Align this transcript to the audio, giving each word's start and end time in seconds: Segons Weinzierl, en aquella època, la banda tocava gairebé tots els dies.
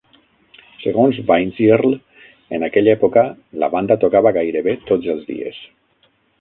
Segons 0.85 1.19
Weinzierl, 1.27 1.93
en 2.59 2.67
aquella 2.69 2.95
època, 2.99 3.27
la 3.65 3.71
banda 3.77 4.01
tocava 4.07 4.35
gairebé 4.41 4.77
tots 4.93 5.15
els 5.17 5.33
dies. 5.33 5.65